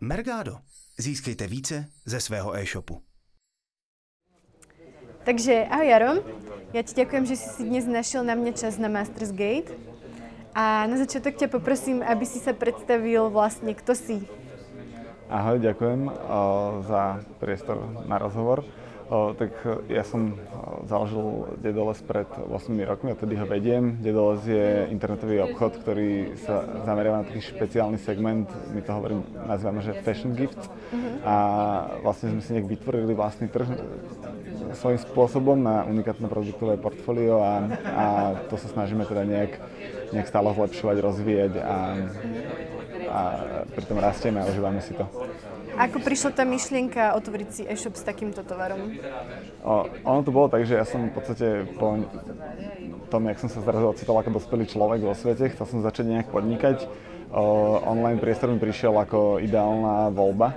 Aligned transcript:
Mergado. 0.00 0.58
Získejte 0.98 1.46
více 1.46 1.86
ze 2.06 2.20
svého 2.20 2.54
e-shopu. 2.54 3.02
Takže 5.24 5.66
ahoj 5.66 5.86
Jaro, 5.86 6.12
ja 6.70 6.86
ti 6.86 6.94
ďakujem, 6.94 7.26
že 7.26 7.34
si 7.34 7.48
si 7.50 7.62
dnes 7.66 7.82
našiel 7.82 8.22
na 8.22 8.38
mňa 8.38 8.52
čas 8.54 8.78
na 8.78 8.86
Masters 8.86 9.34
Gate. 9.34 9.74
A 10.54 10.86
na 10.86 11.02
začiatok 11.02 11.34
ťa 11.34 11.50
poprosím, 11.50 12.06
aby 12.06 12.22
si 12.22 12.38
sa 12.38 12.54
predstavil 12.54 13.26
vlastne, 13.26 13.74
kto 13.74 13.98
si. 13.98 14.22
Ahoj, 15.26 15.58
ďakujem 15.58 16.06
uh, 16.06 16.14
za 16.86 17.02
priestor 17.42 17.82
na 18.06 18.22
rozhovor. 18.22 18.62
Tak 19.08 19.52
ja 19.88 20.04
som 20.04 20.36
založil 20.84 21.56
Dedoles 21.64 21.96
pred 22.04 22.28
8 22.28 22.52
rokmi 22.84 23.08
a 23.12 23.16
tedy 23.16 23.40
ho 23.40 23.48
vediem. 23.48 23.96
Dedoles 24.04 24.44
je 24.44 24.84
internetový 24.92 25.40
obchod, 25.48 25.80
ktorý 25.80 26.36
sa 26.44 26.84
zameriava 26.84 27.24
na 27.24 27.28
taký 27.28 27.40
špeciálny 27.40 27.96
segment, 27.96 28.52
my 28.68 28.84
to 28.84 28.92
hovorím, 28.92 29.24
nazývame, 29.48 29.80
že 29.80 29.96
fashion 30.04 30.36
gifts. 30.36 30.68
A 31.24 31.34
vlastne 32.04 32.36
sme 32.36 32.42
si 32.44 32.52
nejak 32.52 32.68
vytvorili 32.68 33.16
vlastný 33.16 33.48
trh 33.48 33.68
svojím 34.76 35.00
spôsobom 35.00 35.56
na 35.56 35.88
unikátne 35.88 36.28
produktové 36.28 36.76
portfólio 36.76 37.40
a, 37.40 37.64
a 37.88 38.04
to 38.52 38.60
sa 38.60 38.68
snažíme 38.68 39.08
teda 39.08 39.24
nejak, 39.24 39.52
nejak 40.12 40.28
stále 40.28 40.52
zlepšovať, 40.52 40.96
rozvíjať 41.00 41.52
a, 41.64 41.76
a 43.08 43.20
pritom 43.72 43.96
rastieme 43.96 44.44
a 44.44 44.48
užívame 44.48 44.84
si 44.84 44.92
to. 44.92 45.08
Ako 45.78 46.02
prišla 46.02 46.30
tá 46.34 46.42
myšlienka 46.42 47.14
otvoriť 47.14 47.48
si 47.54 47.62
e-shop 47.62 47.94
s 47.94 48.02
takýmto 48.02 48.42
tovarom? 48.42 48.98
O, 49.62 49.86
ono 50.02 50.20
to 50.26 50.34
bolo 50.34 50.50
tak, 50.50 50.66
že 50.66 50.74
ja 50.74 50.82
som 50.82 51.06
v 51.06 51.14
podstate 51.14 51.46
po 51.78 52.02
tom, 53.06 53.22
jak 53.30 53.38
som 53.38 53.48
sa 53.48 53.62
zrazu 53.62 53.86
ocitol 53.94 54.18
ako 54.18 54.42
dospelý 54.42 54.66
človek 54.66 55.00
vo 55.06 55.14
svete, 55.14 55.54
chcel 55.54 55.66
som 55.70 55.78
začať 55.80 56.04
nejak 56.10 56.28
podnikať 56.34 56.84
online 57.84 58.16
priestor 58.16 58.48
mi 58.48 58.56
prišiel 58.56 58.96
ako 58.96 59.36
ideálna 59.44 60.08
voľba, 60.08 60.56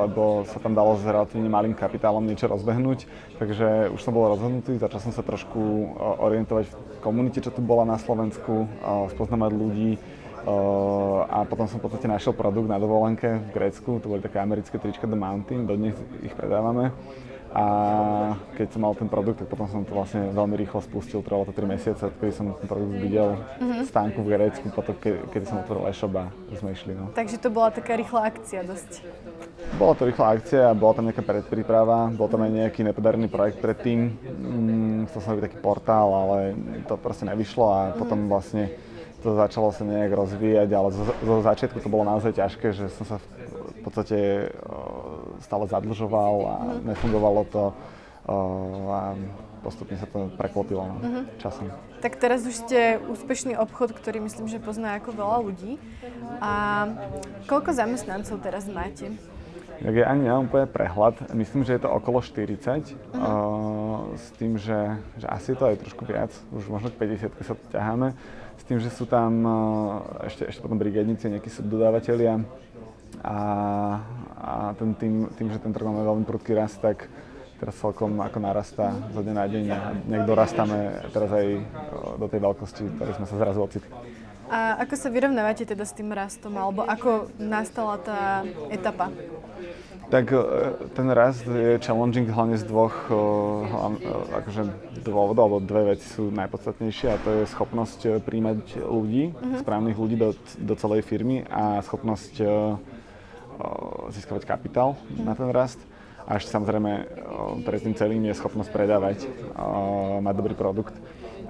lebo 0.00 0.48
sa 0.48 0.56
tam 0.56 0.72
dalo 0.72 0.96
s 0.96 1.04
relatívne 1.04 1.52
malým 1.52 1.76
kapitálom 1.76 2.24
niečo 2.24 2.48
rozbehnúť, 2.48 3.04
takže 3.36 3.92
už 3.92 4.00
som 4.00 4.16
bol 4.16 4.32
rozhodnutý, 4.32 4.80
začal 4.80 5.00
som 5.00 5.12
sa 5.12 5.20
trošku 5.20 5.60
orientovať 6.24 6.72
v 6.72 6.76
komunite, 7.04 7.44
čo 7.44 7.52
tu 7.52 7.60
bola 7.60 7.84
na 7.84 8.00
Slovensku, 8.00 8.64
spoznávať 9.12 9.52
ľudí, 9.52 9.90
a 11.30 11.44
potom 11.44 11.68
som 11.68 11.78
v 11.78 11.84
podstate 11.88 12.08
našiel 12.08 12.32
produkt 12.32 12.68
na 12.70 12.80
dovolenke 12.80 13.28
v 13.28 13.50
Grécku, 13.52 14.00
to 14.00 14.08
boli 14.08 14.24
také 14.24 14.40
americké 14.40 14.80
trička 14.80 15.04
The 15.04 15.18
Mountain, 15.18 15.68
dodnes 15.68 15.96
ich 16.24 16.32
predávame. 16.32 16.92
A 17.50 17.66
keď 18.54 18.78
som 18.78 18.86
mal 18.86 18.94
ten 18.94 19.10
produkt, 19.10 19.42
tak 19.42 19.50
potom 19.50 19.66
som 19.66 19.82
to 19.82 19.90
vlastne 19.90 20.30
veľmi 20.30 20.54
rýchlo 20.54 20.78
spustil, 20.86 21.18
trvalo 21.18 21.50
to 21.50 21.54
3 21.58 21.66
mesiace, 21.66 22.06
odkedy 22.06 22.30
som 22.30 22.54
ten 22.54 22.70
produkt 22.70 22.94
videl 23.02 23.34
mm-hmm. 23.34 23.82
v 23.82 23.88
stánku 23.90 24.22
v 24.22 24.28
Grécku, 24.38 24.66
potom 24.70 24.94
ke, 24.94 25.18
kedy 25.34 25.50
som 25.50 25.58
otvoril 25.58 25.90
e-shop 25.90 26.14
a 26.14 26.30
sme 26.54 26.70
išli. 26.78 26.94
No. 26.94 27.10
Takže 27.10 27.42
to 27.42 27.50
bola 27.50 27.74
taká 27.74 27.98
rýchla 27.98 28.30
akcia 28.30 28.62
dosť. 28.62 29.02
Bola 29.82 29.98
to 29.98 30.06
rýchla 30.06 30.26
akcia 30.38 30.62
bola 30.78 30.92
tam 30.94 31.10
nejaká 31.10 31.26
predpríprava, 31.26 32.14
bol 32.14 32.30
tam 32.30 32.46
aj 32.46 32.54
nejaký 32.54 32.86
nepodarený 32.86 33.26
projekt 33.26 33.58
predtým. 33.58 34.14
Mm, 34.14 35.10
chcel 35.10 35.18
som 35.18 35.30
robiť 35.34 35.50
taký 35.50 35.58
portál, 35.58 36.06
ale 36.06 36.54
to 36.86 36.94
proste 37.02 37.26
nevyšlo 37.26 37.66
a 37.66 37.78
mm-hmm. 37.82 37.98
potom 37.98 38.30
vlastne 38.30 38.70
to 39.20 39.36
začalo 39.36 39.70
sa 39.70 39.84
nejak 39.84 40.12
rozvíjať, 40.16 40.68
ale 40.72 40.88
zo, 40.92 41.04
zo 41.12 41.36
začiatku 41.44 41.78
to 41.80 41.92
bolo 41.92 42.08
naozaj 42.08 42.32
ťažké, 42.36 42.72
že 42.72 42.88
som 42.96 43.04
sa 43.04 43.16
v, 43.20 43.26
v 43.76 43.80
podstate 43.84 44.18
stále 45.44 45.64
zadlžoval 45.68 46.34
a 46.44 46.54
uh-huh. 46.56 46.80
nefungovalo 46.84 47.42
to 47.48 47.64
a 48.30 49.16
postupne 49.60 49.96
sa 49.98 50.06
to 50.08 50.32
preklopilo 50.38 50.86
no, 50.86 50.96
uh-huh. 51.00 51.24
časom. 51.40 51.68
Tak 52.00 52.16
teraz 52.16 52.46
už 52.48 52.56
ste 52.56 52.96
úspešný 52.96 53.60
obchod, 53.60 53.92
ktorý 53.92 54.24
myslím, 54.24 54.48
že 54.48 54.56
pozná 54.56 54.96
ako 54.96 55.12
veľa 55.12 55.38
ľudí. 55.44 55.76
A 56.40 56.86
koľko 57.44 57.76
zamestnancov 57.76 58.40
teraz 58.40 58.64
máte? 58.70 59.12
Tak 59.80 59.96
ja 59.96 60.12
ani 60.12 60.28
nemám 60.28 60.48
úplne 60.48 60.68
prehľad. 60.68 61.32
Myslím, 61.32 61.64
že 61.64 61.76
je 61.76 61.82
to 61.84 61.88
okolo 61.92 62.20
40. 62.20 62.56
Uh-huh. 62.56 63.16
Uh, 63.16 64.16
s 64.16 64.32
tým, 64.36 64.60
že, 64.60 65.00
že 65.16 65.26
asi 65.28 65.56
to 65.56 65.68
aj 65.68 65.80
trošku 65.80 66.04
viac. 66.04 66.32
Už 66.52 66.68
možno 66.68 66.92
k 66.92 67.00
50 67.00 67.32
sa 67.40 67.54
ťaháme. 67.72 68.12
S 68.60 68.62
tým, 68.68 68.76
že 68.76 68.92
sú 68.92 69.08
tam 69.08 69.32
uh, 69.42 70.28
ešte, 70.28 70.44
ešte 70.44 70.60
potom 70.60 70.76
brigádnici, 70.76 71.32
nejakí 71.32 71.48
subdodávateľia 71.48 72.44
a, 73.24 73.38
a 74.36 74.52
ten 74.76 74.92
tým, 74.94 75.32
tým, 75.32 75.48
že 75.48 75.58
ten 75.58 75.72
trh 75.72 75.84
máme 75.84 76.04
veľmi 76.04 76.24
prudký 76.28 76.52
rast, 76.52 76.78
tak 76.84 77.08
teraz 77.60 77.76
celkom 77.76 78.20
ako 78.20 78.38
narastá 78.40 78.92
zo 79.12 79.20
dňa 79.20 79.34
na 79.36 79.44
deň 79.44 79.64
a 79.68 79.78
nejak 80.08 80.24
dorastáme 80.24 81.08
teraz 81.12 81.28
aj 81.28 81.46
do 82.16 82.26
tej 82.28 82.40
veľkosti, 82.40 82.82
ktorej 82.96 83.16
sme 83.20 83.26
sa 83.28 83.36
zrazu 83.36 83.60
ocitli. 83.60 83.92
A 84.50 84.82
ako 84.82 84.94
sa 84.98 85.08
vyrovnávate 85.12 85.62
teda 85.62 85.86
s 85.86 85.94
tým 85.94 86.10
rastom, 86.10 86.56
alebo 86.58 86.82
ako 86.82 87.30
nastala 87.38 88.00
tá 88.02 88.42
etapa? 88.66 89.12
Tak 90.10 90.26
e, 90.34 90.42
ten 90.90 91.06
rast 91.14 91.46
je 91.46 91.78
challenging 91.78 92.26
hlavne 92.26 92.58
z 92.58 92.66
dvoch 92.66 92.92
e, 93.06 93.14
akože 94.42 94.62
dôvodov, 95.06 95.42
alebo 95.46 95.58
dve 95.62 95.94
veci 95.94 96.02
sú 96.10 96.34
najpodstatnejšie 96.34 97.06
a 97.14 97.20
to 97.22 97.30
je 97.40 97.42
schopnosť 97.54 98.18
príjmať 98.26 98.82
ľudí, 98.82 99.30
uh-huh. 99.30 99.62
správnych 99.62 99.94
ľudí 99.94 100.18
do, 100.18 100.34
do 100.58 100.74
celej 100.74 101.06
firmy 101.06 101.46
a 101.46 101.78
schopnosť 101.86 102.42
získavať 104.10 104.48
kapitál 104.48 104.96
na 105.20 105.36
ten 105.36 105.52
rast. 105.52 105.78
A 106.24 106.38
ešte 106.38 106.52
samozrejme 106.54 106.92
pred 107.66 107.80
tým 107.82 107.92
celým 107.92 108.22
je 108.28 108.38
schopnosť 108.38 108.70
predávať, 108.72 109.28
mať 110.22 110.34
dobrý 110.36 110.54
produkt. 110.56 110.94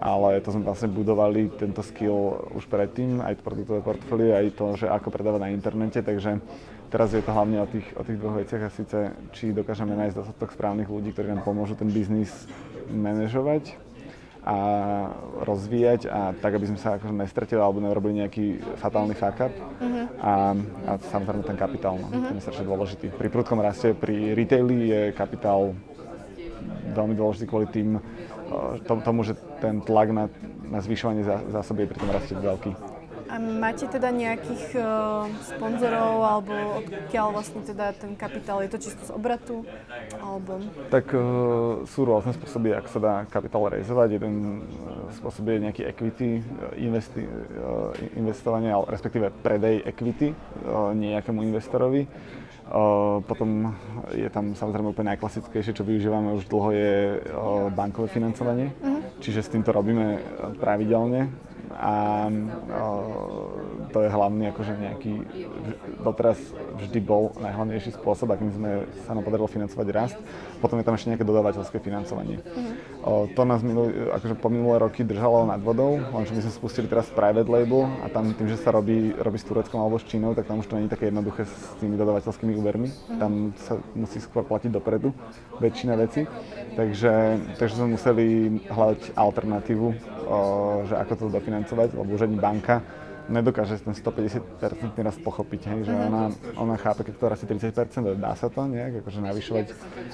Ale 0.01 0.41
to 0.41 0.57
sme 0.57 0.65
vlastne 0.65 0.89
budovali 0.89 1.53
tento 1.61 1.85
skill 1.85 2.49
už 2.57 2.65
predtým, 2.67 3.21
aj 3.21 3.37
to 3.39 3.47
produktové 3.47 3.85
portfólio, 3.85 4.33
aj 4.33 4.47
to, 4.57 4.67
že 4.81 4.87
ako 4.89 5.13
predávať 5.13 5.41
na 5.45 5.53
internete, 5.53 6.01
takže 6.01 6.41
teraz 6.91 7.15
je 7.15 7.23
to 7.23 7.31
hlavne 7.31 7.63
o 7.63 7.69
tých, 7.71 7.87
o 7.95 8.03
tých 8.03 8.19
dvoch 8.19 8.37
veciach 8.43 8.63
a 8.67 8.71
síce, 8.75 8.99
či 9.31 9.55
dokážeme 9.55 9.95
nájsť 9.95 10.17
dostatok 10.19 10.51
správnych 10.51 10.91
ľudí, 10.91 11.15
ktorí 11.15 11.31
nám 11.31 11.47
pomôžu 11.47 11.79
ten 11.79 11.89
biznis 11.89 12.31
manažovať 12.91 13.79
a 14.41 14.57
rozvíjať 15.45 16.09
a 16.09 16.33
tak, 16.33 16.57
aby 16.57 16.67
sme 16.73 16.81
sa 16.81 16.97
akože 16.97 17.13
nestretili 17.13 17.61
alebo 17.61 17.79
nerobili 17.79 18.25
nejaký 18.25 18.59
fatálny 18.81 19.13
fuck 19.13 19.37
up. 19.37 19.53
Uh-huh. 19.53 20.09
A, 20.17 20.33
a 20.89 20.93
samozrejme 21.13 21.45
ten 21.45 21.61
kapitál, 21.61 22.01
no, 22.01 22.09
uh-huh. 22.09 22.33
ten 22.33 22.41
je 22.41 22.45
strašne 22.49 22.65
dôležitý. 22.65 23.07
Pri 23.13 23.29
prudkom 23.29 23.61
raste, 23.61 23.93
pri 23.93 24.33
retaili 24.33 24.89
je 24.91 25.01
kapitál 25.13 25.77
veľmi 26.97 27.15
dôležitý 27.15 27.47
kvôli 27.47 27.69
tým, 27.69 28.01
tomu, 29.05 29.23
že 29.23 29.37
ten 29.63 29.79
tlak 29.85 30.11
na, 30.11 30.25
na 30.67 30.81
zvyšovanie 30.83 31.23
zásoby 31.53 31.87
je 31.87 31.91
pri 31.93 31.99
tom 32.01 32.11
raste 32.11 32.35
veľký. 32.35 32.73
A 33.31 33.39
máte 33.39 33.87
teda 33.87 34.11
nejakých 34.11 34.75
uh, 34.75 35.31
sponzorov, 35.47 36.19
alebo 36.19 36.83
odkiaľ 36.83 37.31
vlastne 37.31 37.63
teda 37.63 37.95
ten 37.95 38.19
kapitál, 38.19 38.59
je 38.67 38.75
to 38.75 38.83
čisto 38.83 39.07
z 39.07 39.15
obratu? 39.15 39.63
Alebo... 40.19 40.59
Tak 40.91 41.15
uh, 41.15 41.87
sú 41.87 42.03
rôzne 42.03 42.35
spôsoby, 42.35 42.75
ako 42.75 42.89
sa 42.91 42.99
dá 42.99 43.15
kapitál 43.31 43.71
realizovať. 43.71 44.19
Jeden 44.19 44.67
spôsob 45.15 45.47
je 45.47 45.63
nejaký 45.63 45.83
equity 45.87 46.43
investi, 46.75 47.23
uh, 47.23 47.95
investovanie, 48.19 48.75
ale 48.75 48.91
respektíve 48.91 49.31
predej 49.47 49.87
equity 49.87 50.35
uh, 50.35 50.91
nejakému 50.91 51.47
investorovi. 51.47 52.11
Uh, 52.71 53.23
potom 53.27 53.75
je 54.11 54.27
tam 54.31 54.59
samozrejme 54.59 54.91
úplne 54.91 55.15
najklasickejšie, 55.15 55.75
čo 55.75 55.87
využívame 55.87 56.35
už 56.35 56.51
dlho, 56.51 56.71
je 56.75 56.95
uh, 57.19 57.71
bankové 57.71 58.11
financovanie. 58.11 58.75
Uh-huh. 58.83 59.03
Čiže 59.23 59.47
s 59.47 59.53
týmto 59.55 59.71
robíme 59.71 60.19
pravidelne 60.59 61.50
a 61.81 62.29
to 63.89 64.05
je 64.05 64.13
hlavný 64.13 64.53
akože 64.53 64.73
nejaký, 64.77 65.13
doteraz 66.05 66.37
vždy 66.77 67.01
bol 67.01 67.33
najhlavnejší 67.41 67.97
spôsob, 67.97 68.37
akým 68.37 68.53
sme 68.53 68.85
sa 69.09 69.17
nám 69.17 69.25
podarilo 69.25 69.49
financovať 69.49 69.87
rast. 69.89 70.21
Potom 70.61 70.77
je 70.77 70.85
tam 70.85 70.93
ešte 70.93 71.09
nejaké 71.09 71.25
dodávateľské 71.25 71.81
financovanie. 71.81 72.45
O, 73.01 73.25
to 73.33 73.49
nás 73.49 73.65
minulý, 73.65 74.13
akože 74.13 74.37
po 74.37 74.53
minulé 74.53 74.77
roky 74.77 75.01
držalo 75.09 75.49
nad 75.49 75.57
vodou, 75.65 75.97
lenže 75.97 76.37
my 76.37 76.45
sme 76.45 76.53
spustili 76.53 76.85
teraz 76.85 77.09
private 77.09 77.49
label 77.49 77.89
a 78.05 78.13
tam 78.13 78.29
tým, 78.37 78.53
že 78.53 78.61
sa 78.61 78.77
robí, 78.77 79.17
robí 79.17 79.41
s 79.41 79.49
Tureckom 79.49 79.81
alebo 79.81 79.97
s 79.97 80.05
Čínou, 80.05 80.37
tak 80.37 80.53
tam 80.53 80.61
už 80.61 80.69
to 80.69 80.77
nie 80.77 80.85
je 80.85 80.93
také 80.93 81.09
jednoduché 81.09 81.49
s 81.49 81.81
tými 81.81 81.97
dodávateľskými 81.97 82.53
úvermi. 82.61 82.93
Tam 83.17 83.57
sa 83.57 83.81
musí 83.97 84.21
skôr 84.21 84.45
platiť 84.45 84.69
dopredu 84.69 85.17
väčšina 85.65 85.97
veci. 85.97 86.29
Takže, 86.77 87.41
takže 87.57 87.75
sme 87.81 87.97
museli 87.97 88.27
hľadať 88.69 89.17
alternatívu, 89.17 89.87
že 90.87 90.95
ako 90.97 91.13
to 91.17 91.25
dofinancovať, 91.35 91.89
lebo 91.95 92.11
už 92.15 92.27
ani 92.27 92.39
banka 92.39 92.83
nedokáže 93.31 93.79
ten 93.79 93.95
150% 93.95 94.99
raz 94.99 95.17
pochopiť, 95.23 95.61
hej, 95.71 95.81
že 95.87 95.95
ona, 95.95 96.35
ona 96.59 96.75
chápe, 96.75 97.07
keď 97.07 97.15
to 97.15 97.31
rastie 97.31 97.47
30%, 97.47 98.19
dá 98.19 98.35
sa 98.35 98.51
to 98.51 98.67
nejak, 98.67 99.07
akože 99.07 99.21
navyšovať, 99.23 99.67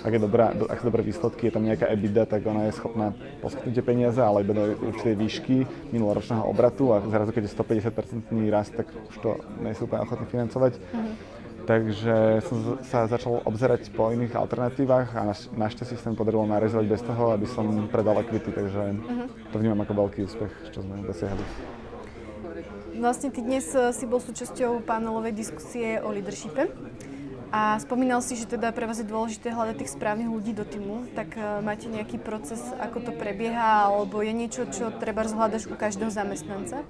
ak, 0.04 0.12
je 0.12 0.20
dobrá, 0.20 0.52
ak 0.52 0.78
sú 0.84 0.84
dobré 0.84 1.00
výsledky, 1.00 1.48
je 1.48 1.52
tam 1.56 1.64
nejaká 1.64 1.88
EBITDA, 1.88 2.28
tak 2.28 2.44
ona 2.44 2.68
je 2.68 2.76
schopná 2.76 3.16
poskytnúť 3.40 3.72
tie 3.72 3.84
peniaze, 3.84 4.20
ale 4.20 4.44
iba 4.44 4.52
do 4.52 4.64
určitej 4.92 5.14
výšky 5.16 5.56
minuloročného 5.96 6.44
obratu 6.44 6.92
a 6.92 7.00
zrazu, 7.08 7.32
keď 7.32 7.48
je 7.48 7.56
150% 7.56 8.52
rast, 8.52 8.76
tak 8.76 8.86
už 8.92 9.16
to 9.24 9.30
nie 9.64 9.72
sú 9.72 9.88
úplne 9.88 10.04
ochotní 10.04 10.26
financovať. 10.28 10.76
Uh-huh. 10.76 11.35
Takže 11.66 12.46
som 12.46 12.78
sa 12.86 13.10
začal 13.10 13.42
obzerať 13.42 13.90
po 13.90 14.14
iných 14.14 14.38
alternatívach 14.38 15.10
a 15.18 15.34
našťastie 15.34 15.98
sa 15.98 16.14
mi 16.14 16.16
podarilo 16.16 16.46
narezovať 16.46 16.86
bez 16.86 17.02
toho, 17.02 17.34
aby 17.34 17.46
som 17.50 17.90
predal 17.90 18.22
equity, 18.22 18.54
takže 18.54 18.82
uh-huh. 18.94 19.26
to 19.50 19.56
vnímam 19.58 19.82
ako 19.82 20.06
veľký 20.06 20.30
úspech, 20.30 20.52
čo 20.70 20.86
sme 20.86 21.02
dosiahli. 21.02 21.42
vlastne 23.02 23.34
ty 23.34 23.42
dnes 23.42 23.66
eh, 23.74 23.90
si 23.90 24.06
bol 24.06 24.22
súčasťou 24.22 24.86
panelovej 24.86 25.34
diskusie 25.34 25.98
o 25.98 26.14
leadershipe. 26.14 26.70
A 27.54 27.78
spomínal 27.78 28.18
si, 28.26 28.34
že 28.34 28.50
teda 28.50 28.74
pre 28.74 28.90
vás 28.90 28.98
je 28.98 29.06
dôležité 29.06 29.54
hľadať 29.54 29.78
tých 29.78 29.94
správnych 29.94 30.26
ľudí 30.26 30.50
do 30.50 30.66
týmu, 30.66 31.06
tak 31.14 31.38
uh, 31.38 31.62
máte 31.62 31.86
nejaký 31.86 32.18
proces, 32.18 32.58
ako 32.82 33.06
to 33.06 33.12
prebieha, 33.14 33.86
alebo 33.86 34.18
je 34.18 34.34
niečo, 34.34 34.66
čo 34.66 34.90
treba 34.90 35.22
zhľadaš 35.22 35.70
u 35.70 35.78
každého 35.78 36.10
zamestnanca? 36.10 36.82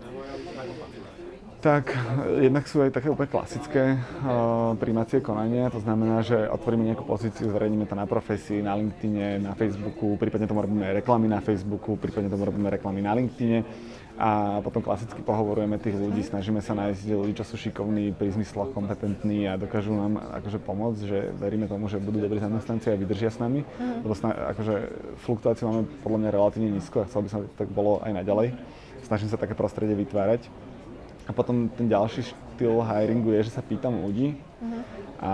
Tak 1.67 1.91
jednak 2.39 2.63
sú 2.71 2.79
aj 2.79 2.95
také 2.95 3.11
úplne 3.11 3.27
klasické 3.27 3.99
uh, 3.99 4.79
príjmacie 4.79 5.19
konania, 5.19 5.67
to 5.67 5.83
znamená, 5.83 6.23
že 6.23 6.47
otvoríme 6.47 6.87
nejakú 6.87 7.03
pozíciu, 7.03 7.51
zverejníme 7.51 7.91
to 7.91 7.99
na 7.99 8.07
profesii, 8.07 8.63
na 8.63 8.79
LinkedIne, 8.79 9.43
na 9.43 9.51
Facebooku, 9.59 10.15
prípadne 10.15 10.47
tomu 10.47 10.63
robíme 10.63 10.87
reklamy 10.95 11.27
na 11.27 11.43
Facebooku, 11.43 11.99
prípadne 11.99 12.31
tomu 12.31 12.47
robíme 12.47 12.71
reklamy 12.71 13.03
na 13.03 13.19
LinkedIne 13.19 13.67
a 14.15 14.63
potom 14.63 14.79
klasicky 14.79 15.19
pohovorujeme 15.27 15.75
tých 15.83 15.99
ľudí, 15.99 16.23
snažíme 16.23 16.63
sa 16.63 16.79
nájsť 16.79 17.03
ľudí, 17.11 17.35
čo 17.35 17.43
sú 17.43 17.59
šikovní, 17.59 18.15
pri 18.15 18.31
zmysloch 18.31 18.71
kompetentní 18.71 19.51
a 19.51 19.59
dokážu 19.59 19.91
nám 19.91 20.23
akože 20.39 20.63
pomôcť, 20.63 21.03
že 21.03 21.19
veríme 21.35 21.67
tomu, 21.67 21.91
že 21.91 21.99
budú 21.99 22.23
dobrí 22.23 22.39
zamestnanci 22.39 22.95
a 22.95 22.97
vydržia 22.97 23.35
s 23.35 23.43
nami, 23.43 23.67
mm. 23.67 24.07
lebo 24.07 24.15
sna- 24.15 24.55
akože 24.55 24.75
fluktuáciu 25.19 25.67
máme 25.67 25.83
podľa 26.07 26.19
mňa 26.23 26.31
relatívne 26.31 26.71
nízko 26.79 27.03
a 27.03 27.11
chcel 27.11 27.27
by 27.27 27.29
som, 27.29 27.39
aby 27.43 27.51
to 27.51 27.59
tak 27.59 27.71
bolo 27.75 27.99
aj 28.07 28.23
naďalej. 28.23 28.55
Snažím 29.03 29.35
sa 29.35 29.39
také 29.39 29.59
prostredie 29.59 29.99
vytvárať. 29.99 30.47
A 31.27 31.31
potom 31.35 31.67
ten 31.75 31.91
ďalší 31.91 32.23
štýl 32.23 32.81
hiringu 32.87 33.35
je, 33.35 33.51
že 33.51 33.59
sa 33.59 33.63
pýtam 33.63 33.99
ľudí 33.99 34.39
mm. 34.39 34.81
a 35.19 35.31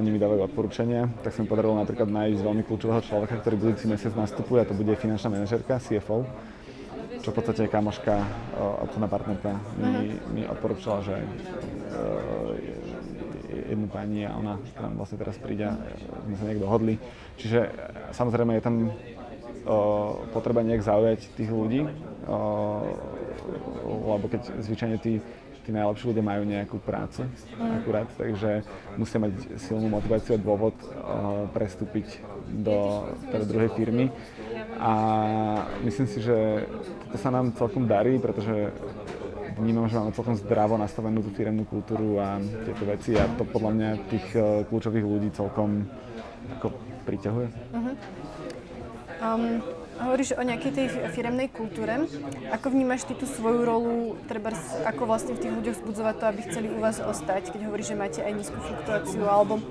oni 0.00 0.08
mi 0.08 0.18
dávajú 0.18 0.48
odporúčania. 0.48 1.06
Tak 1.20 1.36
sa 1.36 1.44
mi 1.44 1.48
podarilo 1.52 1.76
napríklad 1.76 2.08
nájsť 2.08 2.40
veľmi 2.40 2.62
kľúčového 2.64 3.04
človeka, 3.04 3.38
ktorý 3.44 3.60
budúci 3.60 3.84
mesiac 3.84 4.16
nastupuje 4.16 4.64
a 4.64 4.68
to 4.68 4.72
bude 4.72 4.96
finančná 4.96 5.28
manažerka, 5.28 5.76
CFO 5.78 6.24
čo 7.24 7.32
v 7.32 7.40
podstate 7.40 7.72
kamoška, 7.72 8.20
obchodná 8.84 9.08
partnerka 9.08 9.56
mi, 9.80 10.12
mi 10.36 10.42
odporúčala, 10.44 11.00
že 11.00 11.16
jednu 13.72 13.88
pani 13.88 14.28
a 14.28 14.36
ona 14.36 14.60
tam 14.76 14.92
vlastne 15.00 15.16
teraz 15.16 15.40
príde, 15.40 15.72
sme 16.28 16.36
sa 16.36 16.44
nejak 16.44 16.60
dohodli. 16.60 17.00
Čiže 17.40 17.72
samozrejme 18.12 18.60
je 18.60 18.66
tam 18.68 18.92
potreba 20.36 20.60
nejak 20.60 20.84
zaujať 20.84 21.32
tých 21.32 21.48
ľudí, 21.48 21.88
lebo 23.84 24.26
keď 24.30 24.62
zvyčajne 24.62 24.96
tí, 24.98 25.18
tí 25.64 25.70
najlepší 25.72 26.12
ľudia 26.12 26.24
majú 26.24 26.42
nejakú 26.44 26.76
prácu 26.82 27.24
akurát, 27.56 28.08
takže 28.14 28.62
musia 29.00 29.18
mať 29.18 29.56
silnú 29.56 29.88
motiváciu 29.88 30.36
a 30.36 30.42
dôvod 30.42 30.76
prestúpiť 31.56 32.20
do 32.52 33.08
teda 33.32 33.44
druhej 33.48 33.70
firmy. 33.72 34.12
A 34.76 34.92
myslím 35.86 36.06
si, 36.10 36.20
že 36.20 36.68
to 37.12 37.16
sa 37.16 37.32
nám 37.32 37.56
celkom 37.56 37.88
darí, 37.88 38.20
pretože 38.20 38.74
vnímam, 39.58 39.86
že 39.86 39.98
máme 39.98 40.12
celkom 40.12 40.34
zdravo 40.34 40.74
nastavenú 40.74 41.22
tú 41.22 41.30
firemnú 41.30 41.62
kultúru 41.66 42.18
a 42.18 42.42
tieto 42.66 42.84
veci 42.84 43.14
a 43.14 43.30
to 43.38 43.46
podľa 43.46 43.70
mňa 43.70 43.90
tých 44.10 44.26
uh, 44.34 44.66
kľúčových 44.66 45.06
ľudí 45.06 45.28
celkom 45.30 45.86
ako 46.58 46.74
priťahuje. 47.06 47.48
Uh-huh. 47.72 47.94
Um, 49.22 49.62
hovoríš 50.00 50.34
o 50.34 50.42
nejakej 50.42 50.72
tej 50.74 50.86
firemnej 51.14 51.48
kultúre. 51.50 52.06
Ako 52.50 52.70
vnímaš 52.74 53.06
ty 53.06 53.14
tú 53.14 53.26
svoju 53.28 53.62
rolu, 53.62 54.18
treba 54.26 54.50
ako 54.86 55.06
vlastne 55.06 55.38
v 55.38 55.42
tých 55.46 55.52
ľuďoch 55.54 55.76
vzbudzovať 55.80 56.14
to, 56.18 56.24
aby 56.26 56.40
chceli 56.50 56.68
u 56.70 56.78
vás 56.82 56.98
ostať, 56.98 57.54
keď 57.54 57.60
hovoríš, 57.70 57.94
že 57.94 58.00
máte 58.00 58.20
aj 58.22 58.32
nízku 58.34 58.58
fluktuáciu, 58.58 59.24
alebo 59.26 59.62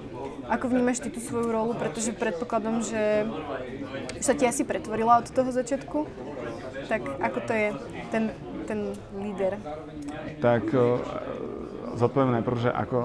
ako 0.48 0.66
vnímaš 0.72 1.04
ty 1.04 1.10
tú 1.12 1.20
svoju 1.20 1.50
rolu, 1.52 1.72
pretože 1.76 2.16
predpokladám, 2.16 2.84
že 2.84 3.28
sa 4.20 4.36
ti 4.36 4.48
asi 4.48 4.64
pretvorila 4.64 5.20
od 5.24 5.28
toho 5.32 5.50
začiatku? 5.52 6.08
Tak 6.88 7.02
ako 7.24 7.40
to 7.48 7.54
je, 7.56 7.68
ten, 8.12 8.24
ten 8.68 8.80
líder? 9.16 9.56
Tak 10.44 10.68
zodpoviem 11.96 12.42
najprv, 12.42 12.58
že 12.60 12.72
ako 12.72 12.98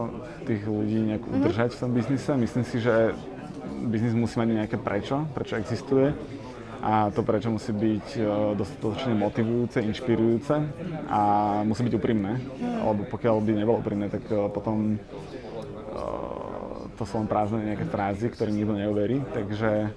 tých 0.49 0.63
ľudí 0.67 0.99
nejak 1.15 1.23
mm-hmm. 1.23 1.39
udržať 1.45 1.71
v 1.77 1.81
tom 1.81 1.91
biznise. 1.95 2.31
Myslím 2.35 2.65
si, 2.67 2.83
že 2.83 3.15
biznis 3.87 4.17
musí 4.17 4.41
mať 4.41 4.49
nejaké 4.67 4.77
prečo, 4.81 5.29
prečo 5.37 5.61
existuje 5.61 6.11
a 6.79 7.11
to 7.11 7.27
prečo 7.27 7.51
musí 7.51 7.75
byť 7.75 8.07
dostatočne 8.55 9.15
motivujúce, 9.19 9.83
inšpirujúce 9.83 10.55
a 11.11 11.21
musí 11.67 11.83
byť 11.87 11.95
úprimné, 11.99 12.39
lebo 12.63 13.03
pokiaľ 13.11 13.35
by 13.43 13.51
nebolo 13.55 13.83
úprimné, 13.83 14.07
tak 14.07 14.23
potom 14.55 14.99
to 16.95 17.03
sú 17.03 17.15
len 17.19 17.27
prázdne 17.31 17.63
nejaké 17.63 17.87
frázy, 17.87 18.27
ktorým 18.31 18.59
nikto 18.59 18.75
neuverí, 18.75 19.19
takže 19.35 19.91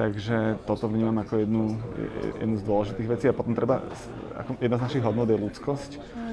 Takže 0.00 0.64
toto 0.64 0.88
vnímam 0.88 1.20
ako 1.20 1.44
jednu, 1.44 1.76
jednu 2.40 2.56
z 2.56 2.64
dôležitých 2.64 3.10
vecí. 3.10 3.24
A 3.28 3.36
potom 3.36 3.52
treba, 3.52 3.84
ako 4.32 4.56
jedna 4.56 4.80
z 4.80 4.84
našich 4.88 5.04
hodnot 5.04 5.28
je 5.28 5.36
ľudskosť, 5.36 5.90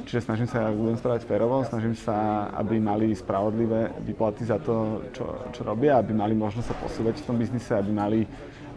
čiže 0.07 0.23
snažím 0.23 0.47
sa 0.47 0.71
ľuďom 0.71 0.95
správať 0.95 1.27
férovo, 1.27 1.67
snažím 1.67 1.91
sa, 1.99 2.47
aby 2.55 2.79
mali 2.79 3.11
spravodlivé 3.11 3.91
výplaty 4.07 4.47
za 4.47 4.55
to, 4.55 5.03
čo, 5.11 5.51
čo 5.51 5.67
robia, 5.67 5.99
aby 5.99 6.15
mali 6.15 6.31
možnosť 6.31 6.63
sa 6.63 6.79
posúvať 6.79 7.19
v 7.19 7.27
tom 7.27 7.35
biznise, 7.35 7.75
aby 7.75 7.91
mali 7.91 8.23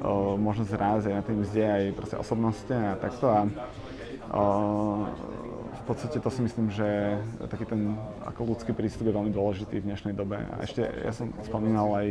o, 0.02 0.36
možnosť 0.36 0.76
na 1.08 1.22
tej 1.22 1.36
mzde, 1.36 1.64
aj 1.64 1.84
proste 1.96 2.16
osobnosti 2.16 2.74
a 2.74 2.96
takto. 2.96 3.26
A, 3.28 3.40
o, 4.34 4.44
podstate 5.90 6.22
to 6.22 6.30
si 6.30 6.46
myslím, 6.46 6.70
že 6.70 7.18
taký 7.50 7.66
ten 7.66 7.98
ako 8.22 8.54
ľudský 8.54 8.70
prístup 8.70 9.10
je 9.10 9.16
veľmi 9.18 9.34
dôležitý 9.34 9.82
v 9.82 9.90
dnešnej 9.90 10.14
dobe. 10.14 10.38
A 10.38 10.62
ešte 10.62 10.86
ja 10.86 11.10
som 11.10 11.34
spomínal 11.42 11.90
aj 11.90 12.06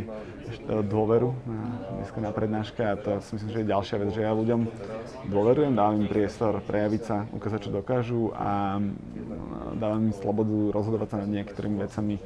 dôveru 0.83 1.31
na, 1.47 1.63
dneska 1.95 2.19
na 2.19 2.35
prednáške 2.35 2.83
a 2.83 2.99
to 2.99 3.23
si 3.23 3.39
myslím, 3.39 3.51
že 3.55 3.59
je 3.63 3.71
ďalšia 3.71 3.95
vec, 4.03 4.09
že 4.11 4.27
ja 4.27 4.35
ľuďom 4.35 4.67
dôverujem, 5.31 5.79
dávam 5.79 6.03
im 6.03 6.11
priestor 6.11 6.59
prejaviť 6.67 7.01
sa, 7.07 7.23
ukázať, 7.31 7.59
čo 7.63 7.71
dokážu 7.71 8.35
a 8.35 8.83
dávam 9.79 10.11
im 10.11 10.15
slobodu 10.19 10.75
rozhodovať 10.75 11.07
sa 11.15 11.17
nad 11.23 11.31
niektorými 11.31 11.79
vecami 11.79 12.19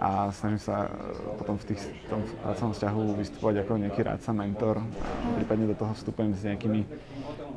a 0.00 0.32
snažím 0.32 0.60
sa 0.60 0.88
potom 1.36 1.60
v, 1.60 1.72
tých, 1.72 1.80
v 1.84 2.06
tom 2.08 2.20
pracovnom 2.42 2.74
vzťahu 2.74 3.00
vystupovať 3.20 3.54
ako 3.62 3.72
nejaký 3.82 4.00
rádca, 4.02 4.30
mentor. 4.32 4.76
Prípadne 5.36 5.66
do 5.68 5.76
toho 5.76 5.92
vstupujem 5.94 6.32
s 6.32 6.42
nejakými 6.48 6.80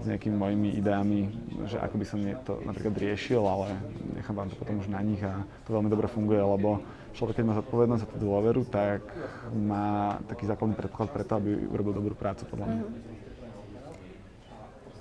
s 0.05 0.13
nejakými 0.13 0.37
mojimi 0.37 0.69
ideami, 0.77 1.33
že 1.65 1.81
ako 1.81 1.95
by 1.97 2.05
som 2.05 2.21
to 2.45 2.61
napríklad 2.61 2.93
riešil, 2.93 3.41
ale 3.41 3.73
nechám 4.13 4.37
vám 4.37 4.53
to 4.53 4.55
potom 4.61 4.77
už 4.77 4.85
na 4.85 5.01
nich 5.01 5.17
a 5.25 5.41
to 5.65 5.73
veľmi 5.73 5.89
dobre 5.89 6.05
funguje, 6.05 6.37
lebo 6.37 6.85
človek, 7.17 7.41
keď 7.41 7.45
má 7.49 7.53
zodpovednosť 7.57 8.01
za 8.05 8.09
tú 8.13 8.17
dôveru, 8.21 8.61
tak 8.69 9.01
má 9.49 10.21
taký 10.29 10.45
základný 10.45 10.77
predklad 10.77 11.09
preto, 11.09 11.41
aby 11.41 11.57
urobil 11.73 11.97
dobrú 11.97 12.13
prácu, 12.13 12.45
podľa 12.45 12.67
mňa. 12.69 12.83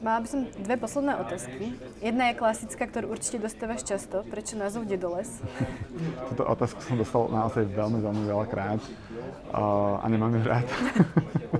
Mala 0.05 0.21
by 0.21 0.29
som 0.29 0.45
dve 0.61 0.77
posledné 0.77 1.17
otázky. 1.17 1.81
Jedna 2.05 2.29
je 2.29 2.37
klasická, 2.37 2.85
ktorú 2.85 3.17
určite 3.17 3.41
dostávaš 3.41 3.89
často. 3.89 4.21
Prečo 4.29 4.53
názov 4.53 4.85
Dedoles? 4.85 5.41
Túto 6.29 6.45
otázku 6.45 6.77
som 6.85 7.01
dostal 7.01 7.33
naozaj 7.33 7.65
veľmi, 7.73 8.05
veľmi 8.05 8.23
veľa 8.29 8.47
krát 8.53 8.85
uh, 9.57 9.97
a 9.97 10.05
nemám 10.05 10.37
ju 10.37 10.43
rád. 10.45 10.69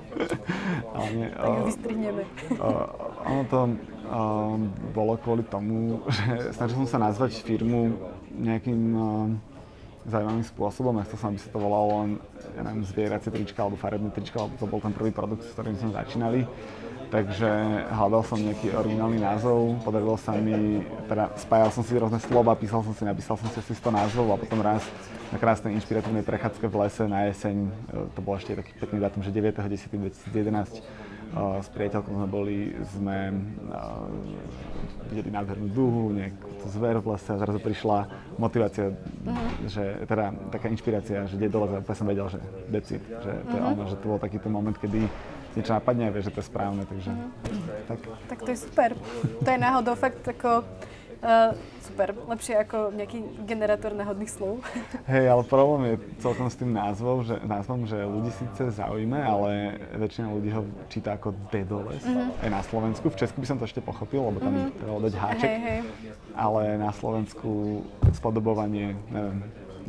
Ale 0.93 1.09
nie, 1.17 1.27
tak 1.33 1.49
ju 1.57 1.63
vystrihneme. 1.73 2.23
Uh, 2.61 2.85
ono 3.25 3.43
to 3.49 3.59
um, 3.65 4.69
bolo 4.93 5.17
kvôli 5.17 5.41
tomu, 5.49 6.05
že 6.05 6.53
snažil 6.53 6.85
som 6.85 6.89
sa 6.93 6.99
nazvať 7.01 7.41
firmu 7.41 7.97
nejakým 8.29 8.81
um, 8.93 9.41
zaujímavým 10.05 10.45
spôsobom. 10.45 10.93
Ja 11.01 11.05
chcel 11.09 11.17
som, 11.17 11.27
aby 11.33 11.39
sa 11.41 11.49
to 11.49 11.59
volalo 11.59 11.87
len, 12.05 12.09
ja 12.53 12.61
neviem, 12.61 12.85
zvieracie 12.85 13.29
trička 13.33 13.65
alebo 13.65 13.77
farebné 13.77 14.09
trička, 14.13 14.37
alebo 14.37 14.55
to 14.57 14.69
bol 14.69 14.81
ten 14.81 14.93
prvý 14.93 15.09
produkt, 15.09 15.45
s 15.45 15.53
ktorým 15.57 15.77
sme 15.77 15.91
začínali. 15.93 16.45
Takže 17.05 17.49
hľadal 17.93 18.21
som 18.25 18.41
nejaký 18.41 18.73
originálny 18.73 19.21
názov, 19.21 19.77
podarilo 19.85 20.17
sa 20.17 20.33
mi, 20.33 20.81
teda 21.05 21.31
spájal 21.37 21.69
som 21.69 21.85
si 21.85 21.93
rôzne 21.95 22.17
slova, 22.17 22.57
písal 22.57 22.81
som 22.81 22.97
si, 22.97 23.05
napísal 23.05 23.37
som 23.37 23.45
si 23.53 23.61
asi 23.61 23.77
100 23.77 23.93
názvov 23.93 24.33
a 24.33 24.41
potom 24.41 24.57
raz 24.59 24.81
na 25.29 25.37
krásnej 25.37 25.77
inšpiratívnej 25.77 26.25
prechádzke 26.25 26.65
v 26.65 26.75
lese 26.81 27.05
na 27.05 27.29
jeseň, 27.29 27.55
e, 27.61 27.69
to 28.13 28.19
bol 28.25 28.33
ešte 28.35 28.57
taký 28.57 28.73
pekný 28.81 28.97
dátum, 29.05 29.21
že 29.21 29.29
9.10.2011, 29.31 30.81
s 31.35 31.67
priateľkou 31.73 32.13
sme 32.13 32.27
boli, 32.29 32.57
sme 32.95 33.33
videli 35.09 35.29
nádhernú 35.29 35.67
duhu, 35.69 36.15
nejakú 36.15 36.65
zver 36.69 36.97
v 37.01 37.13
lese 37.13 37.29
a 37.33 37.37
zrazu 37.37 37.59
prišla 37.61 37.97
motivácia, 38.41 38.91
uh-huh. 38.91 39.69
že 39.69 39.83
teda 40.09 40.33
taká 40.49 40.67
inšpirácia, 40.71 41.29
že 41.29 41.37
kde 41.37 41.47
dole, 41.49 41.67
a 41.69 41.93
som 41.93 42.07
vedel, 42.09 42.27
že 42.29 42.39
decid, 42.71 43.01
že 43.21 43.31
to 43.51 43.55
uh-huh. 43.55 43.71
ono, 43.75 43.83
že 43.85 43.95
to 44.01 44.05
bol 44.09 44.19
taký 44.19 44.37
ten 44.41 44.51
moment, 44.51 44.75
kedy 44.77 45.05
niečo 45.55 45.71
napadne 45.71 46.09
a 46.09 46.11
vieš, 46.11 46.33
že 46.33 46.33
to 46.35 46.41
je 46.41 46.47
správne, 46.49 46.83
takže 46.89 47.11
uh-huh. 47.13 47.87
tak. 47.87 47.99
Tak 48.27 48.39
to 48.43 48.49
je 48.51 48.59
super. 48.59 48.89
To 49.45 49.47
je 49.47 49.59
náhodou 49.59 49.93
fakt 49.95 50.23
ako 50.25 50.65
Uh, 51.25 51.57
super, 51.81 52.13
lepšie 52.29 52.53
ako 52.61 52.93
nejaký 52.93 53.17
generátor 53.49 53.97
náhodných 53.97 54.29
slov. 54.29 54.61
Hej, 55.09 55.25
ale 55.25 55.41
problém 55.41 55.81
je 55.89 55.95
celkom 56.21 56.45
s 56.45 56.53
tým 56.53 56.69
názvom, 56.69 57.25
že, 57.25 57.41
názvom, 57.41 57.89
že 57.89 57.97
ľudí 57.97 58.29
síce 58.29 58.69
zaujíme, 58.69 59.17
ale 59.17 59.73
väčšina 59.97 60.29
ľudí 60.29 60.53
ho 60.53 60.61
číta 60.85 61.17
ako 61.17 61.33
Dedoles, 61.49 62.05
mm-hmm. 62.05 62.45
aj 62.45 62.49
na 62.53 62.61
Slovensku. 62.61 63.09
V 63.09 63.17
Česku 63.17 63.41
by 63.41 63.47
som 63.49 63.57
to 63.57 63.65
ešte 63.65 63.81
pochopil, 63.81 64.21
lebo 64.21 64.37
tam 64.37 64.53
mm-hmm. 64.53 64.77
trebalo 64.77 64.99
dať 65.01 65.13
háček. 65.17 65.49
Hej, 65.49 65.59
hej. 65.65 65.79
Ale 66.37 66.61
na 66.77 66.91
Slovensku 66.93 67.81
spodobovanie, 68.13 68.93
neviem, 69.09 69.37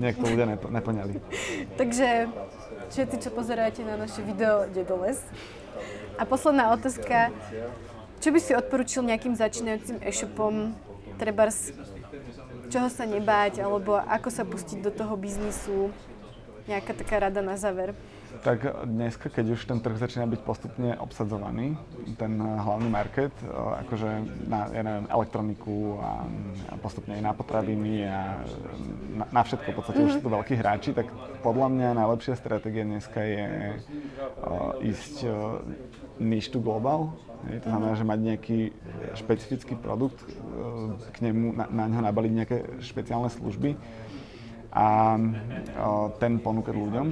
nejak 0.01 0.17
to 0.17 0.25
ľudia 0.33 0.47
nepo, 0.49 0.73
nepoňali. 0.73 1.21
Takže 1.81 2.33
všetci, 2.97 3.17
čo 3.21 3.29
pozeráte 3.29 3.85
na 3.85 4.01
naše 4.01 4.25
video 4.25 4.65
Dedoles. 4.73 5.21
A 6.17 6.25
posledná 6.25 6.73
otázka. 6.73 7.29
Čo 8.17 8.33
by 8.33 8.41
si 8.41 8.57
odporučil 8.57 9.05
nejakým 9.05 9.37
začínajúcim 9.37 10.01
e-shopom, 10.01 10.73
trebárs 11.17 11.73
čoho 12.69 12.89
sa 12.91 13.05
nebáť, 13.07 13.63
alebo 13.63 13.97
ako 13.97 14.29
sa 14.29 14.43
pustiť 14.45 14.79
do 14.83 14.91
toho 14.93 15.15
biznisu. 15.17 15.91
Nejaká 16.67 16.99
taká 16.99 17.23
rada 17.23 17.41
na 17.41 17.55
záver. 17.55 17.95
Tak 18.43 18.85
dneska, 18.85 19.33
keď 19.33 19.57
už 19.57 19.65
ten 19.65 19.79
trh 19.81 19.97
začína 19.97 20.29
byť 20.29 20.41
postupne 20.45 20.93
obsadzovaný, 21.01 21.79
ten 22.21 22.37
hlavný 22.37 22.91
market, 22.91 23.33
e, 23.41 23.49
akože 23.87 24.11
na, 24.45 24.69
ja 24.75 24.83
neviem, 24.85 25.07
elektroniku 25.09 25.97
a, 26.03 26.13
a 26.69 26.75
postupne 26.77 27.17
aj 27.17 27.23
na 27.23 27.33
potraviny 27.33 28.05
a 28.05 28.43
na, 29.15 29.25
na 29.31 29.43
všetko, 29.47 29.73
v 29.73 29.77
podstate 29.79 29.99
mm-hmm. 30.05 30.11
už 30.11 30.21
sú 30.21 30.27
to 30.27 30.35
veľkí 30.37 30.55
hráči, 30.59 30.91
tak 30.93 31.09
podľa 31.41 31.69
mňa 31.71 31.89
najlepšia 31.97 32.35
stratégia 32.37 32.85
dneska 32.85 33.21
je 33.25 33.47
uh, 33.73 34.75
ísť 34.85 35.15
uh, 35.25 35.63
niche 36.21 36.51
to 36.53 36.59
global, 36.59 37.15
to 37.47 37.69
znamená, 37.69 37.95
že 37.95 38.05
mať 38.05 38.19
nejaký 38.21 38.59
špecifický 39.15 39.75
produkt, 39.79 40.19
uh, 40.25 40.97
k 41.15 41.31
nemu, 41.31 41.55
na, 41.55 41.67
na 41.71 41.85
ňo 41.87 42.01
nabaliť 42.03 42.33
nejaké 42.33 42.57
špeciálne 42.83 43.31
služby 43.31 43.79
a 44.77 45.17
o, 45.17 46.13
ten 46.21 46.37
ponúkať 46.37 46.77
ľuďom 46.77 47.07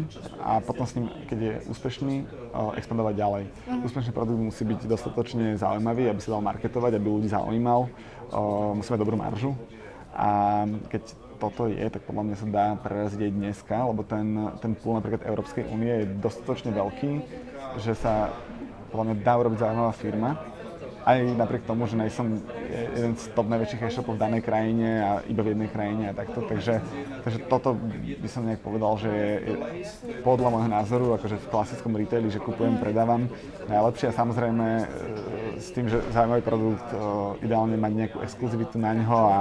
a 0.44 0.61
potom 0.61 0.84
s 0.84 1.00
ním, 1.00 1.08
keď 1.25 1.38
je 1.40 1.52
úspešný, 1.73 2.14
o, 2.52 2.76
expandovať 2.76 3.14
ďalej. 3.16 3.44
Uh-huh. 3.49 3.87
Úspešný 3.88 4.12
produkt 4.12 4.37
musí 4.37 4.68
byť 4.68 4.84
dostatočne 4.84 5.56
zaujímavý, 5.56 6.12
aby 6.12 6.20
sa 6.20 6.37
dal 6.37 6.44
marketovať, 6.44 6.92
aby 7.00 7.08
ľudí 7.08 7.32
zaujímal, 7.32 7.88
o, 8.37 8.76
musí 8.76 8.92
mať 8.92 9.00
dobrú 9.00 9.16
maržu 9.16 9.56
a 10.12 10.62
keď 10.92 11.02
toto 11.36 11.66
je, 11.66 11.84
tak 11.90 12.02
podľa 12.06 12.24
mňa 12.30 12.36
sa 12.38 12.46
dá 12.48 12.66
preraziť 12.78 13.20
aj 13.26 13.32
dneska, 13.32 13.76
lebo 13.84 14.02
ten, 14.06 14.26
ten 14.62 14.72
pool 14.78 14.98
napríklad 14.98 15.26
Európskej 15.26 15.68
únie 15.68 15.92
je 16.02 16.06
dostatočne 16.18 16.70
veľký, 16.72 17.12
že 17.82 17.92
sa 17.98 18.30
podľa 18.94 19.04
mňa 19.10 19.16
dá 19.26 19.32
urobiť 19.34 19.58
zaujímavá 19.58 19.92
firma. 19.98 20.30
Aj 21.04 21.20
napriek 21.20 21.68
tomu, 21.68 21.84
že 21.84 22.00
nejsem 22.00 22.40
jeden 22.96 23.12
z 23.12 23.28
top 23.36 23.44
najväčších 23.52 23.84
e-shopov 23.84 24.16
v 24.16 24.24
danej 24.24 24.40
krajine 24.40 24.88
a 25.04 25.10
iba 25.28 25.44
v 25.44 25.52
jednej 25.52 25.68
krajine 25.68 26.04
a 26.08 26.16
takto, 26.16 26.40
takže, 26.48 26.80
takže 27.20 27.44
toto 27.44 27.76
by 28.24 28.28
som 28.30 28.48
nejak 28.48 28.64
povedal, 28.64 28.96
že 28.96 29.12
je, 29.12 29.32
je 29.52 29.54
podľa 30.24 30.48
môjho 30.48 30.70
názoru, 30.72 31.12
akože 31.20 31.36
v 31.44 31.50
klasickom 31.52 31.92
retaili, 31.92 32.32
že 32.32 32.40
kupujem, 32.40 32.80
predávam 32.80 33.28
najlepšie 33.68 34.10
a 34.10 34.16
samozrejme 34.16 34.66
e, 34.80 34.84
s 35.60 35.76
tým, 35.76 35.92
že 35.92 36.00
zaujímavý 36.08 36.40
produkt, 36.40 36.88
e, 36.88 36.96
ideálne 37.44 37.76
mať 37.76 37.92
nejakú 37.92 38.18
exkluzivitu 38.24 38.80
na 38.80 38.96
ňo 38.96 39.20
a 39.28 39.38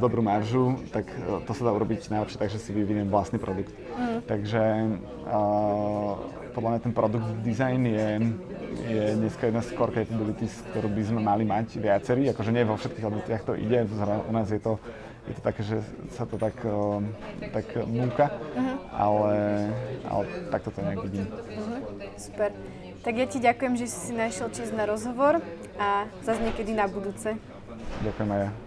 dobrú 0.00 0.24
maržu, 0.24 0.80
tak 0.88 1.04
to 1.44 1.52
sa 1.52 1.68
dá 1.68 1.72
urobiť 1.76 2.08
najlepšie 2.08 2.40
tak, 2.40 2.50
že 2.50 2.62
si 2.62 2.70
vyviniem 2.72 3.12
vlastný 3.12 3.36
produkt. 3.36 3.72
Mm. 3.94 4.18
Takže 4.24 4.62
podľa 6.54 6.70
mňa 6.70 6.80
ten 6.80 6.94
produkt 6.94 7.28
design 7.42 7.82
je, 7.82 8.08
je 8.86 9.04
dneska 9.18 9.50
jedna 9.50 9.60
z 9.60 9.74
core 9.74 9.90
capabilities, 9.90 10.54
ktorú 10.70 10.86
by 10.86 11.02
sme 11.02 11.20
mali 11.20 11.42
mať 11.42 11.82
viacerí. 11.82 12.30
Akože 12.30 12.54
nie 12.54 12.62
vo 12.62 12.78
všetkých 12.78 13.08
odvetviach 13.10 13.42
to 13.42 13.58
ide, 13.58 13.82
u 14.30 14.32
nás 14.32 14.46
je 14.54 14.62
to, 14.62 14.78
je 15.26 15.34
to 15.34 15.42
také, 15.42 15.66
že 15.66 15.82
sa 16.14 16.22
to 16.30 16.38
tak, 16.38 16.54
tak 17.50 17.66
múka, 17.90 18.30
uh-huh. 18.30 18.76
ale, 18.94 19.34
ale 20.06 20.22
takto 20.54 20.70
to 20.70 20.78
nejak 20.86 21.02
vidím. 21.02 21.26
Uh-huh. 21.26 21.82
Super. 22.14 22.54
Tak 23.02 23.14
ja 23.18 23.26
ti 23.26 23.42
ďakujem, 23.42 23.74
že 23.74 23.86
si 23.90 24.14
našiel 24.14 24.48
čas 24.54 24.70
na 24.70 24.86
rozhovor 24.86 25.42
a 25.76 26.06
zase 26.22 26.40
niekedy 26.40 26.72
na 26.72 26.86
budúce. 26.86 27.34
Ďakujem 28.00 28.30
aj 28.30 28.40
ja. 28.46 28.50